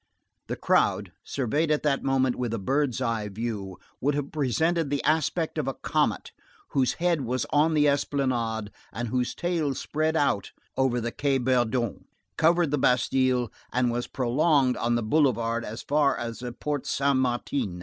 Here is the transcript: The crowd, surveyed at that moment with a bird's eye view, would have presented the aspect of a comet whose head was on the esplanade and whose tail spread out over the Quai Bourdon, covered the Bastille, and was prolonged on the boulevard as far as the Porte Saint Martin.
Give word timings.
The 0.47 0.55
crowd, 0.55 1.11
surveyed 1.23 1.69
at 1.69 1.83
that 1.83 2.01
moment 2.03 2.35
with 2.35 2.55
a 2.55 2.57
bird's 2.57 3.01
eye 3.01 3.29
view, 3.29 3.77
would 3.99 4.15
have 4.15 4.31
presented 4.31 4.89
the 4.89 5.03
aspect 5.03 5.59
of 5.59 5.67
a 5.67 5.75
comet 5.75 6.31
whose 6.69 6.93
head 6.93 7.21
was 7.21 7.45
on 7.51 7.75
the 7.75 7.87
esplanade 7.87 8.71
and 8.91 9.09
whose 9.09 9.35
tail 9.35 9.75
spread 9.75 10.15
out 10.17 10.53
over 10.75 10.99
the 10.99 11.11
Quai 11.11 11.37
Bourdon, 11.37 12.05
covered 12.35 12.71
the 12.71 12.79
Bastille, 12.79 13.51
and 13.71 13.91
was 13.91 14.07
prolonged 14.07 14.75
on 14.75 14.95
the 14.95 15.03
boulevard 15.03 15.63
as 15.63 15.83
far 15.83 16.17
as 16.17 16.39
the 16.39 16.51
Porte 16.51 16.87
Saint 16.87 17.17
Martin. 17.17 17.79